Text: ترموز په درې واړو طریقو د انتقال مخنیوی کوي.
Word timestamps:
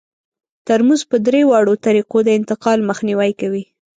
ترموز 0.67 1.01
په 1.11 1.17
درې 1.27 1.41
واړو 1.49 1.81
طریقو 1.85 2.17
د 2.23 2.29
انتقال 2.39 2.79
مخنیوی 2.89 3.31
کوي. 3.41 3.63